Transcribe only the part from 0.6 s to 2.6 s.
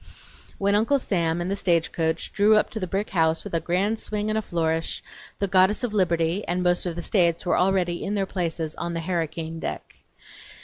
Uncle Sam and the stagecoach drew